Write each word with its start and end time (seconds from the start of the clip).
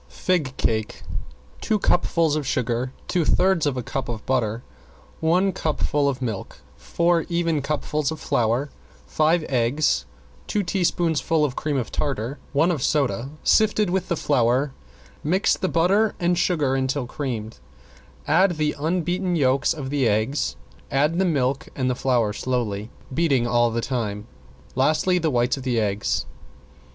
~FIG 0.09 0.57
CAKE~ 0.57 1.03
Two 1.61 1.77
cupfuls 1.77 2.35
of 2.35 2.47
sugar, 2.47 2.91
two 3.07 3.23
thirds 3.23 3.67
of 3.67 3.77
a 3.77 3.83
cup 3.83 4.09
of 4.09 4.25
butter, 4.25 4.63
one 5.19 5.51
cupful 5.51 6.09
of 6.09 6.23
milk, 6.23 6.57
four 6.75 7.21
even 7.29 7.61
cupfuls 7.61 8.09
of 8.09 8.19
flour, 8.19 8.71
five 9.05 9.43
eggs, 9.47 10.07
two 10.47 10.63
teaspoonfuls 10.63 11.45
of 11.45 11.55
cream 11.55 11.77
of 11.77 11.91
tartar, 11.91 12.39
one 12.51 12.71
of 12.71 12.81
soda, 12.81 13.29
sifted 13.43 13.91
with 13.91 14.07
the 14.07 14.15
flour, 14.17 14.71
mix 15.23 15.55
the 15.55 15.69
butter 15.69 16.15
and 16.19 16.35
sugar 16.39 16.73
until 16.73 17.05
creamed, 17.05 17.59
add 18.27 18.57
the 18.57 18.73
unbeaten 18.79 19.35
yolks 19.35 19.71
of 19.71 19.91
the 19.91 20.07
eggs, 20.07 20.55
add 20.89 21.19
the 21.19 21.25
milk 21.25 21.67
and 21.75 21.91
the 21.91 21.93
flour 21.95 22.33
slowly, 22.33 22.89
beating 23.13 23.45
all 23.45 23.69
the 23.69 23.81
time, 23.81 24.25
lastly 24.73 25.19
the 25.19 25.29
whites 25.29 25.57
of 25.57 25.61
the 25.61 25.79
eggs. 25.79 26.25